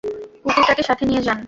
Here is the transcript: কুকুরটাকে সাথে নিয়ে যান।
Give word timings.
কুকুরটাকে 0.43 0.83
সাথে 0.83 1.03
নিয়ে 1.05 1.21
যান। 1.21 1.37